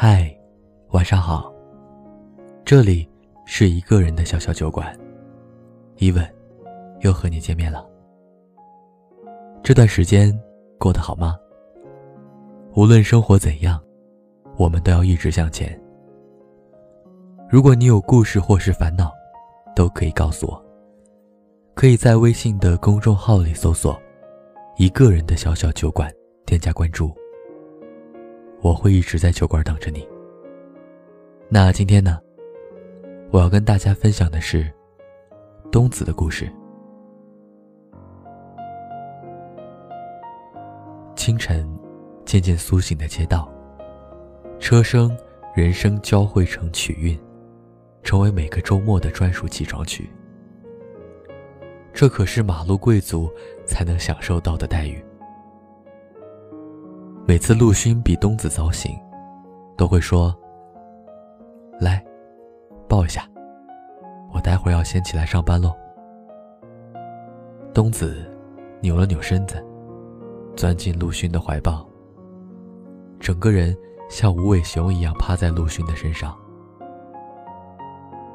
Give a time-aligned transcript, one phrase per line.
[0.00, 0.32] 嗨，
[0.90, 1.52] 晚上好。
[2.64, 3.04] 这里
[3.44, 4.96] 是一个人的小小酒馆，
[5.96, 6.24] 伊文
[7.00, 7.84] 又和你见面了。
[9.60, 10.32] 这段时间
[10.78, 11.36] 过得好吗？
[12.76, 13.82] 无论生活怎样，
[14.56, 15.76] 我们都要一直向前。
[17.50, 19.10] 如果你有故事或是烦恼，
[19.74, 20.64] 都可以告诉我。
[21.74, 24.00] 可以在微信的公众号里搜索
[24.78, 26.08] “一个人的小小酒馆”，
[26.46, 27.12] 添加关注。
[28.60, 30.06] 我会一直在酒馆等着你。
[31.48, 32.18] 那今天呢？
[33.30, 34.70] 我要跟大家分享的是
[35.70, 36.50] 东子的故事。
[41.14, 41.68] 清晨，
[42.24, 43.52] 渐渐苏醒的街道，
[44.58, 45.14] 车声、
[45.54, 47.18] 人声交汇成曲韵，
[48.02, 50.08] 成为每个周末的专属起床曲。
[51.92, 53.30] 这可是马路贵族
[53.66, 55.04] 才能享受到的待遇。
[57.28, 58.98] 每次陆勋比东子早醒，
[59.76, 60.34] 都会说
[61.78, 62.02] ：“来，
[62.88, 63.28] 抱一下，
[64.32, 65.76] 我待会儿要先起来上班喽。”
[67.74, 68.34] 东子
[68.80, 69.62] 扭了扭身子，
[70.56, 71.86] 钻进陆勋的怀抱，
[73.20, 73.76] 整个人
[74.08, 76.34] 像无尾熊一样趴在陆勋的身上。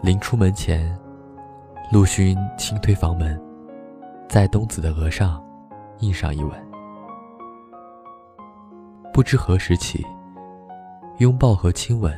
[0.00, 0.98] 临出门前，
[1.92, 3.38] 陆勋轻推房门，
[4.30, 5.44] 在东子的额上
[5.98, 6.67] 印上一吻。
[9.18, 10.06] 不知何时起，
[11.16, 12.16] 拥抱和亲吻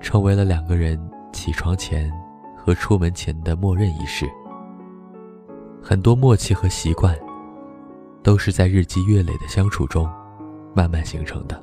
[0.00, 0.96] 成为了两个人
[1.32, 2.08] 起床前
[2.56, 4.24] 和出门前的默认仪式。
[5.82, 7.18] 很多默契和习惯，
[8.22, 10.08] 都是在日积月累的相处中
[10.72, 11.60] 慢慢形成的。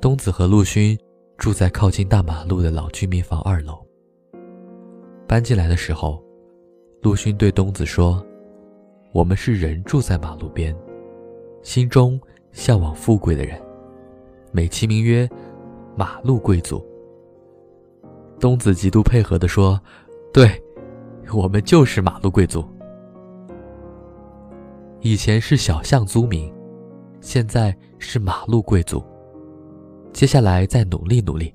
[0.00, 0.98] 东子和陆勋
[1.36, 3.86] 住在靠近大马路的老居民房二楼。
[5.28, 6.24] 搬进来的时候，
[7.02, 8.26] 陆勋对东子说
[9.12, 10.74] ：“我们是人住在马路边。”
[11.66, 12.18] 心中
[12.52, 13.60] 向往富贵的人，
[14.52, 15.28] 美其名曰
[15.98, 16.80] “马路贵族”。
[18.38, 19.78] 东子极度配合地说
[20.32, 20.48] ：“对，
[21.34, 22.64] 我们就是马路贵族。
[25.00, 26.54] 以前是小巷租民，
[27.20, 29.02] 现在是马路贵族。
[30.12, 31.52] 接下来再努力努力，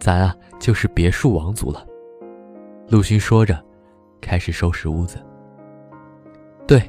[0.00, 1.86] 咱啊就是别墅王族了。”
[2.88, 3.62] 陆勋说着，
[4.18, 5.18] 开始收拾屋子。
[6.66, 6.82] 对。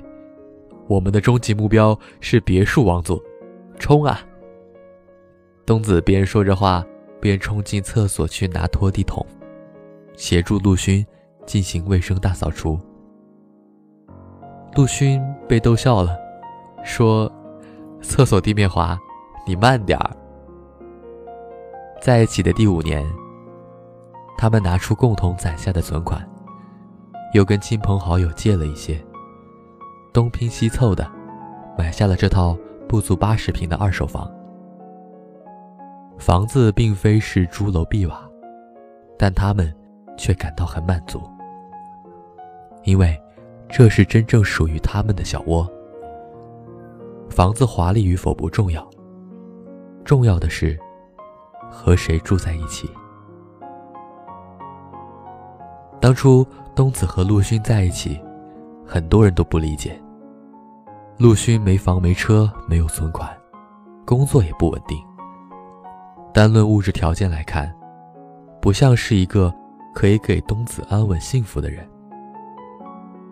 [0.88, 3.22] 我们的终极目标是别墅王座，
[3.78, 4.22] 冲啊！
[5.66, 6.86] 东子边说着话，
[7.20, 9.26] 边冲进厕所去拿拖地桶，
[10.16, 11.06] 协助陆勋
[11.46, 12.80] 进行卫生大扫除。
[14.76, 16.18] 陆勋被逗笑了，
[16.84, 17.32] 说
[18.02, 18.98] ：“厕所地面滑，
[19.46, 20.16] 你慢点儿。”
[22.00, 23.06] 在一起的第五年，
[24.38, 26.26] 他们拿出共同攒下的存款，
[27.34, 29.04] 又跟亲朋好友借了一些。
[30.18, 31.08] 东拼西凑的，
[31.78, 32.58] 买下了这套
[32.90, 34.28] 不足八十平的二手房。
[36.18, 38.28] 房子并非是朱楼碧瓦，
[39.16, 39.72] 但他们
[40.18, 41.22] 却感到很满足，
[42.82, 43.16] 因为
[43.70, 45.72] 这是真正属于他们的小窝。
[47.30, 48.90] 房子华丽与否不重要，
[50.04, 50.76] 重要的是
[51.70, 52.90] 和谁住在一起。
[56.02, 58.20] 当初东子和陆勋在一起。
[58.90, 60.02] 很多人都不理解，
[61.20, 63.36] 陆勋没房没车没有存款，
[64.06, 65.04] 工作也不稳定。
[66.32, 67.74] 单论物质条件来看，
[68.62, 69.52] 不像是一个
[69.96, 71.90] 可以给东子安稳幸福的人。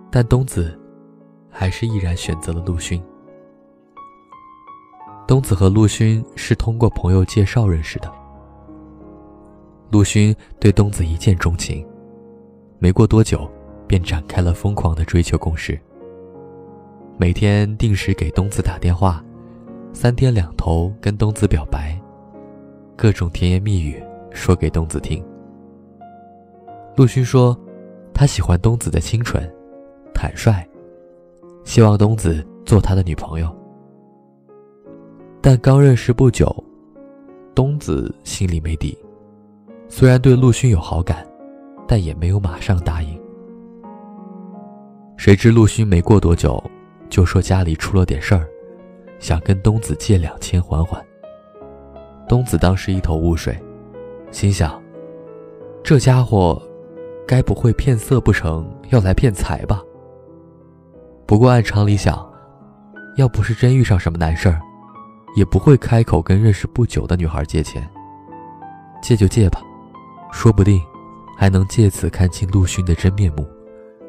[0.10, 0.80] 但东子
[1.52, 3.00] 还是毅然选择了陆勋。
[5.28, 8.12] 东子和陆勋是通过朋友介绍认识的。
[9.92, 11.88] 陆勋对东子一见钟情，
[12.80, 13.48] 没过多久。
[13.88, 15.80] 便展开了疯狂的追求攻势。
[17.18, 19.24] 每天定时给东子打电话，
[19.94, 21.98] 三天两头跟东子表白，
[22.96, 25.24] 各种甜言蜜语说给东子听。
[26.98, 27.58] 陆勋说，
[28.14, 29.50] 他喜欢东子的清纯、
[30.14, 30.68] 坦率，
[31.64, 33.50] 希望东子做他的女朋友。
[35.42, 36.54] 但刚认识不久，
[37.54, 38.98] 东子心里没底，
[39.88, 41.26] 虽然对陆勋有好感，
[41.88, 43.18] 但也没有马上答应。
[45.16, 46.62] 谁知陆勋没过多久，
[47.10, 48.48] 就说家里出了点事儿，
[49.20, 51.04] 想跟东子借两千还还。
[52.28, 53.58] 东子当时一头雾水，
[54.32, 54.82] 心想：
[55.84, 56.62] 这家伙，
[57.28, 59.82] 该不会骗色不成，要来骗财吧？
[61.26, 62.28] 不过按常理想，
[63.18, 64.60] 要不是真遇上什么难事儿，
[65.36, 67.88] 也不会开口跟认识不久的女孩借钱。
[69.02, 69.62] 借就借吧，
[70.32, 70.82] 说不定
[71.38, 73.48] 还能借此看清陆勋的真面目，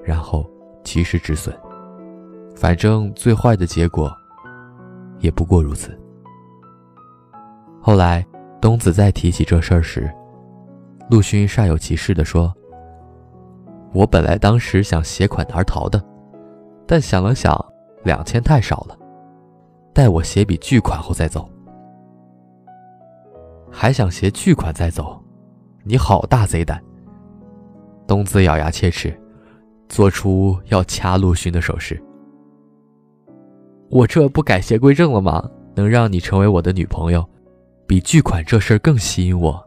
[0.03, 0.49] 然后。
[0.87, 1.53] 及时止损，
[2.57, 4.11] 反正最坏的结果
[5.19, 5.97] 也不过如此。
[7.81, 8.27] 后来，
[8.61, 10.11] 东子再提起这事儿时，
[11.11, 12.53] 陆勋煞有其事地说
[13.93, 16.03] ：“我本来当时想携款而逃的，
[16.87, 17.55] 但想了想，
[18.03, 18.99] 两千太少了，
[19.93, 21.49] 待我携笔巨款后再走。”
[23.71, 25.23] 还想携巨款再走，
[25.85, 26.83] 你好大贼胆！
[28.07, 29.15] 东子咬牙切齿，
[29.89, 32.03] 做出要掐陆勋的手势。
[33.89, 35.49] 我这不改邪归正了吗？
[35.75, 37.25] 能让你成为我的女朋友？
[37.87, 39.65] 比巨款这事儿更吸引我。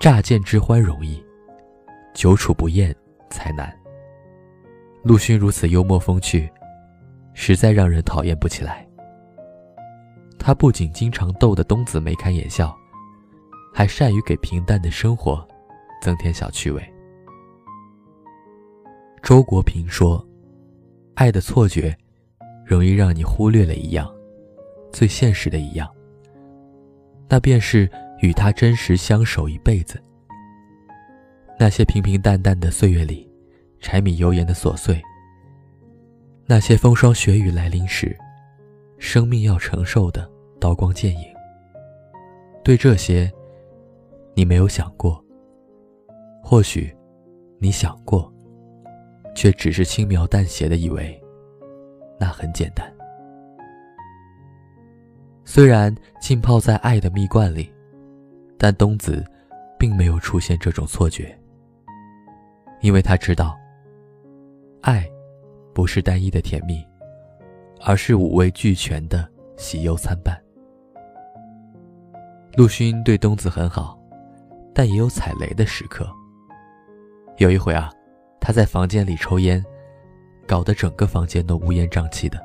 [0.00, 1.22] 乍见之欢容易，
[2.12, 2.94] 久处不厌
[3.30, 3.72] 才难。
[5.04, 6.50] 陆勋如此幽默风趣，
[7.34, 8.84] 实在让人讨厌不起来。
[10.38, 12.76] 他不仅经常逗得东子眉开眼笑，
[13.72, 15.46] 还善于给平淡的生活
[16.00, 16.82] 增添小趣味。
[19.22, 20.24] 周国平说
[21.14, 21.96] ：“爱的错觉，
[22.64, 24.12] 容易让你忽略了一样。”
[24.92, 25.88] 最现实的一样，
[27.26, 29.98] 那便是与他真实相守一辈子。
[31.58, 33.26] 那些平平淡淡的岁月里，
[33.80, 35.00] 柴米油盐的琐碎；
[36.44, 38.14] 那些风霜雪雨来临时，
[38.98, 40.30] 生命要承受的
[40.60, 41.24] 刀光剑影。
[42.62, 43.32] 对这些，
[44.34, 45.12] 你没有想过；
[46.42, 46.94] 或许，
[47.58, 48.30] 你想过，
[49.34, 51.20] 却只是轻描淡写的以为，
[52.18, 52.90] 那很简单。
[55.44, 57.72] 虽然浸泡在爱的蜜罐里，
[58.56, 59.24] 但东子
[59.78, 61.36] 并没有出现这种错觉，
[62.80, 63.58] 因为他知道，
[64.80, 65.04] 爱
[65.74, 66.86] 不是单一的甜蜜，
[67.84, 70.40] 而是五味俱全的喜忧参半。
[72.56, 73.98] 陆勋对东子很好，
[74.74, 76.08] 但也有踩雷的时刻。
[77.38, 77.90] 有一回啊，
[78.42, 79.64] 他在房间里抽烟，
[80.46, 82.38] 搞得整个房间都乌烟瘴气的。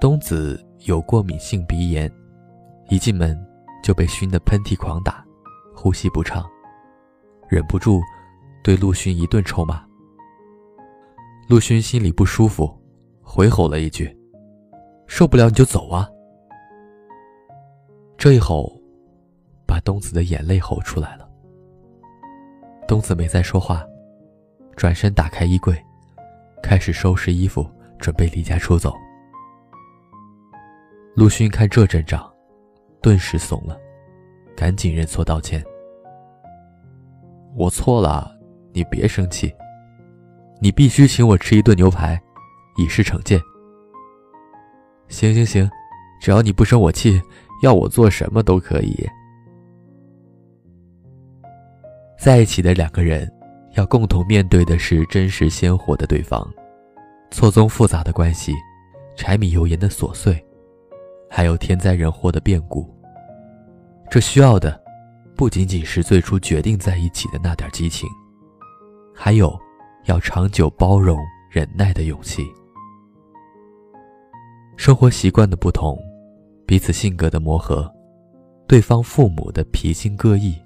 [0.00, 0.60] 东子。
[0.84, 2.08] 有过敏性鼻炎，
[2.90, 3.36] 一进门
[3.82, 5.24] 就被熏得喷嚏狂打，
[5.74, 6.46] 呼吸不畅，
[7.48, 8.00] 忍不住
[8.62, 9.84] 对陆勋一顿臭骂。
[11.48, 12.72] 陆勋心里不舒服，
[13.20, 14.16] 回吼了一句
[15.08, 16.08] ：“受不了你就走啊！”
[18.16, 18.80] 这一吼，
[19.66, 21.28] 把东子的眼泪吼出来了。
[22.86, 23.84] 东子没再说话，
[24.76, 25.74] 转身打开衣柜，
[26.62, 27.66] 开始收拾衣服，
[27.98, 28.94] 准备离家出走。
[31.14, 32.30] 陆勋看这阵仗，
[33.00, 33.80] 顿时怂了，
[34.54, 35.64] 赶紧认错道歉
[37.56, 38.30] ：“我错了，
[38.74, 39.50] 你别生气，
[40.60, 42.20] 你必须请我吃一顿牛排，
[42.76, 43.40] 以示惩戒。
[45.08, 45.66] ”“行行行，
[46.20, 47.18] 只要你不生我气，
[47.62, 48.94] 要我做什么都可以。”
[52.20, 53.32] 在一起的两个人，
[53.76, 56.50] 要共同面对的是真实鲜活的对方，
[57.30, 58.52] 错综复杂的关系，
[59.16, 60.42] 柴米油盐的琐碎。
[61.28, 62.88] 还有天灾人祸的变故，
[64.08, 64.80] 这需要的
[65.34, 68.08] 不仅仅是最初决定在一起的那点激情，
[69.14, 69.58] 还有
[70.04, 71.18] 要长久包容、
[71.50, 72.46] 忍耐的勇气。
[74.76, 75.98] 生活习惯的不同，
[76.64, 77.92] 彼此性格的磨合，
[78.66, 80.56] 对方父母的脾性各异，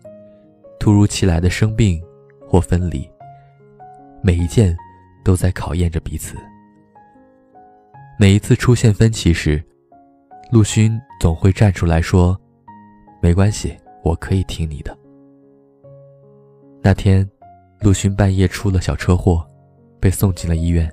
[0.79, 2.01] 突如其来的生病
[2.51, 3.09] 或分离，
[4.21, 4.77] 每一件
[5.23, 6.37] 都在考验着彼此。
[8.19, 9.65] 每一次出现分歧时，
[10.51, 12.37] 陆勋总会站出来说
[13.23, 14.99] ：“没关系，我可以听你的。”
[16.83, 17.25] 那天，
[17.83, 19.47] 陆勋半夜出了小车祸，
[20.01, 20.93] 被送进了医院。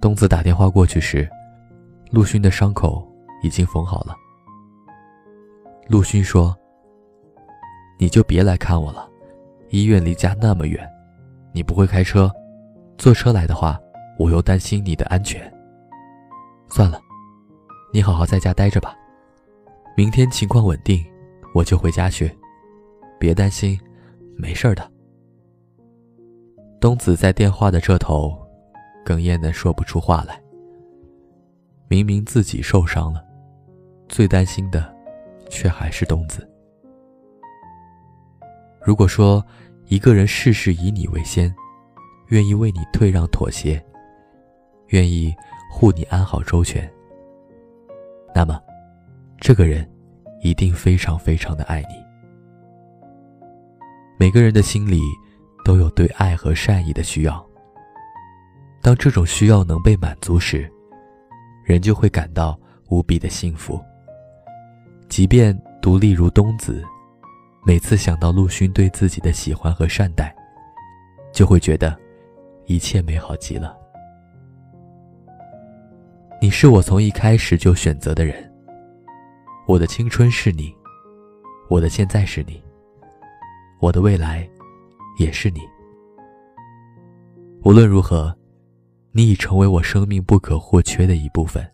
[0.00, 1.28] 东子打电话过去时，
[2.10, 3.06] 陆勋的伤口
[3.42, 4.16] 已经缝好了。
[5.86, 6.56] 陆勋说
[8.00, 9.07] ：“你就别来看我了，
[9.70, 10.88] 医院离家那么远，
[11.52, 12.30] 你不会开车，
[12.96, 13.78] 坐车来的话，
[14.18, 15.52] 我又担心你的安全。
[16.68, 17.00] 算了。”
[17.90, 18.94] 你好好在家待着吧，
[19.96, 21.02] 明天情况稳定，
[21.54, 22.30] 我就回家去，
[23.18, 23.80] 别担心，
[24.36, 24.92] 没事的。
[26.78, 28.38] 东子在电话的这头，
[29.06, 30.38] 哽咽的说不出话来。
[31.88, 33.24] 明明自己受伤了，
[34.06, 34.94] 最担心的，
[35.48, 36.46] 却还是东子。
[38.88, 39.44] 如果说
[39.88, 41.54] 一个人事事以你为先，
[42.28, 43.78] 愿意为你退让妥协，
[44.86, 45.30] 愿意
[45.70, 46.90] 护你安好周全。
[48.34, 48.58] 那么，
[49.38, 49.86] 这个人
[50.40, 52.02] 一定非常非常的爱你。
[54.18, 55.02] 每个人的心里
[55.66, 57.46] 都有对爱和善意的需要。
[58.80, 60.66] 当这种需要能被满足时，
[61.62, 63.78] 人就会感到无比的幸福。
[65.10, 66.82] 即便独立如冬子，
[67.68, 70.34] 每次想到陆勋对自己的喜欢和善待，
[71.34, 71.94] 就会觉得
[72.64, 73.76] 一切美好极了。
[76.40, 78.50] 你是我从一开始就选择的人。
[79.66, 80.74] 我的青春是你，
[81.68, 82.58] 我的现在是你，
[83.80, 84.48] 我的未来
[85.18, 85.60] 也是你。
[87.64, 88.34] 无论如何，
[89.12, 91.70] 你已成为我生命不可或缺的一部分。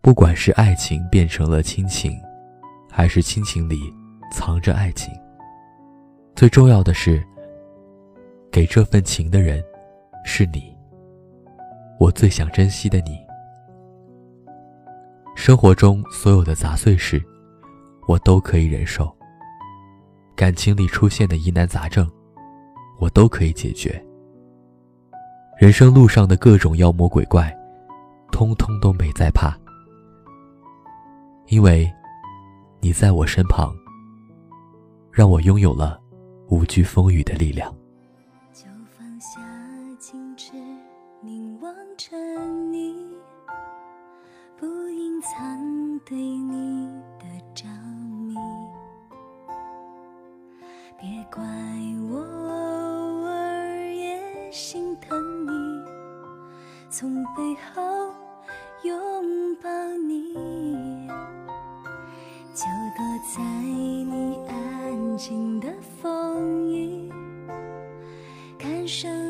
[0.00, 2.18] 不管是爱情变成了亲情，
[2.90, 3.78] 还是亲情里
[4.30, 5.12] 藏着爱情，
[6.34, 7.24] 最重要的是，
[8.50, 9.62] 给这份情的人
[10.24, 10.76] 是你。
[11.98, 13.18] 我最想珍惜的你。
[15.34, 17.22] 生活中所有的杂碎事，
[18.06, 19.06] 我都可以忍受；
[20.36, 22.08] 感情里出现的疑难杂症，
[22.98, 24.04] 我都可以解决。
[25.58, 27.56] 人生路上的各种妖魔鬼怪，
[28.30, 29.56] 通通都没在怕，
[31.46, 31.90] 因为
[32.80, 33.74] 你在我身旁，
[35.18, 36.00] 让我拥有了
[36.46, 37.74] 无惧风雨的力量。
[38.52, 39.40] 就放下
[39.98, 40.52] 矜持，
[41.20, 42.16] 凝望着
[42.70, 43.04] 你。
[44.56, 46.86] 不隐藏对你
[47.18, 47.64] 的着
[48.28, 48.36] 迷，
[51.00, 51.42] 别怪
[52.08, 55.50] 我偶尔也心疼你，
[56.88, 57.42] 从背
[57.74, 57.82] 后
[58.84, 59.68] 拥抱
[60.06, 61.08] 你，
[62.54, 64.77] 就躲在你爱
[68.88, 69.27] 生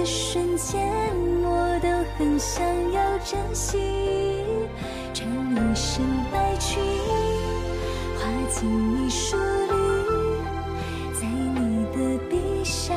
[0.00, 0.88] 个瞬间
[1.42, 3.76] 我都很想要珍惜，
[5.12, 6.02] 撑一身
[6.32, 6.82] 白裙，
[8.16, 8.66] 画进
[8.96, 10.40] 你书里，
[11.12, 12.94] 在你的笔下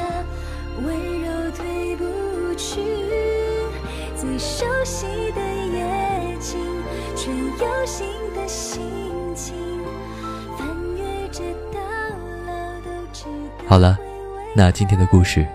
[0.82, 2.80] 温柔退不去。
[4.16, 5.42] 最熟悉的
[5.74, 6.58] 夜景，
[7.18, 8.82] 却有新的心
[9.36, 9.54] 情，
[10.58, 11.44] 翻越这
[11.74, 11.82] 到
[12.48, 13.26] 老都值
[13.58, 13.68] 得。
[13.68, 13.98] 好了，
[14.56, 15.46] 那今天的故事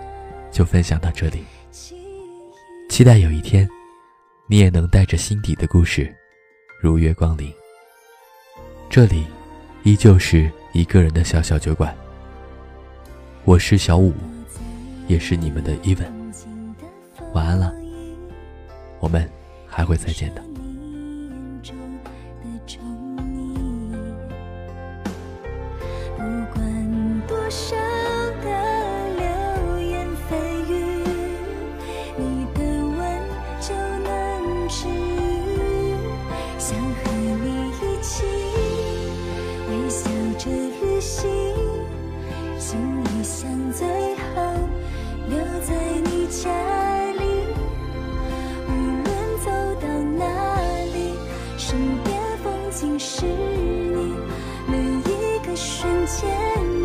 [0.51, 1.43] 就分享到这里。
[2.89, 3.67] 期待有一天，
[4.47, 6.13] 你也能带着心底的故事，
[6.81, 7.53] 如约光临。
[8.89, 9.25] 这里，
[9.83, 11.95] 依旧是一个人的小小酒馆。
[13.45, 14.13] 我是小五，
[15.07, 16.11] 也是你们的 even。
[17.33, 17.73] 晚安了，
[18.99, 19.29] 我们
[19.67, 20.48] 还会再见的。
[46.29, 46.47] 家
[47.13, 47.23] 里
[48.67, 49.05] 无论
[49.43, 49.49] 走
[49.81, 50.25] 到哪
[50.93, 51.15] 里
[51.57, 54.13] 身边风景是你
[54.67, 56.29] 每一个瞬间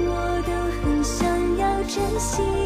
[0.08, 2.63] 我都很想要珍惜。